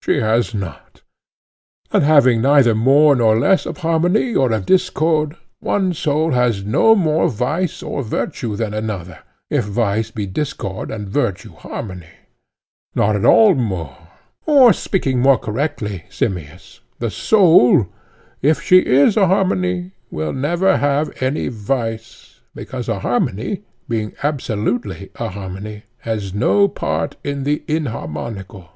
She 0.00 0.20
has 0.20 0.54
not. 0.54 1.02
And 1.92 2.02
having 2.04 2.40
neither 2.40 2.74
more 2.74 3.14
nor 3.14 3.38
less 3.38 3.66
of 3.66 3.76
harmony 3.76 4.34
or 4.34 4.50
of 4.50 4.64
discord, 4.64 5.36
one 5.60 5.92
soul 5.92 6.30
has 6.32 6.64
no 6.64 6.94
more 6.94 7.28
vice 7.28 7.82
or 7.82 8.02
virtue 8.02 8.56
than 8.56 8.72
another, 8.72 9.18
if 9.50 9.66
vice 9.66 10.10
be 10.10 10.24
discord 10.24 10.90
and 10.90 11.06
virtue 11.06 11.52
harmony? 11.52 12.14
Not 12.94 13.14
at 13.14 13.26
all 13.26 13.54
more. 13.54 13.94
Or 14.46 14.72
speaking 14.72 15.20
more 15.20 15.36
correctly, 15.36 16.06
Simmias, 16.08 16.80
the 16.98 17.10
soul, 17.10 17.86
if 18.40 18.62
she 18.62 18.78
is 18.78 19.18
a 19.18 19.26
harmony, 19.26 19.92
will 20.10 20.32
never 20.32 20.78
have 20.78 21.12
any 21.22 21.48
vice; 21.48 22.40
because 22.54 22.88
a 22.88 23.00
harmony, 23.00 23.64
being 23.86 24.14
absolutely 24.22 25.10
a 25.16 25.28
harmony, 25.28 25.82
has 25.98 26.32
no 26.32 26.68
part 26.68 27.16
in 27.22 27.44
the 27.44 27.62
inharmonical. 27.68 28.70